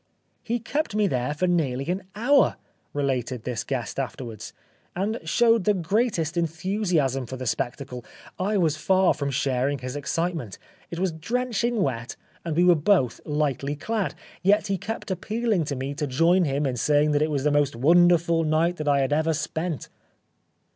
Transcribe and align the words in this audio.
"He 0.41 0.57
kept 0.57 0.95
me 0.95 1.05
there 1.05 1.35
for 1.35 1.45
nearly 1.45 1.87
an 1.91 2.01
hour," 2.15 2.55
related 2.91 3.43
this 3.43 3.63
guest 3.63 3.99
afterwards,'' 3.99 4.51
and 4.95 5.19
showed 5.25 5.63
the 5.65 5.75
greatest 5.75 6.35
enthusiasm 6.37 7.27
for 7.27 7.37
the 7.37 7.45
spectacle. 7.45 8.03
I 8.39 8.57
was 8.57 8.77
far 8.77 9.13
from 9.13 9.29
sharing 9.29 9.77
his 9.77 9.95
excitement. 9.95 10.57
It 10.89 10.97
was 10.97 11.11
drenching 11.11 11.83
wet, 11.83 12.15
and 12.43 12.57
we 12.57 12.63
were 12.63 12.73
both 12.73 13.21
lightly 13.25 13.75
clad. 13.75 14.15
Yet 14.41 14.65
he 14.65 14.77
kept 14.79 15.11
appealing 15.11 15.65
to 15.65 15.75
me 15.75 15.93
to 15.93 16.07
join 16.07 16.45
him 16.45 16.65
in 16.65 16.77
saying 16.77 17.11
that 17.11 17.21
it 17.21 17.29
was 17.29 17.43
the 17.43 17.51
most 17.51 17.75
wonderful 17.75 18.43
night 18.43 18.77
that 18.77 18.87
I 18.87 19.01
had 19.01 19.13
ever 19.13 19.35
spent." 19.35 19.87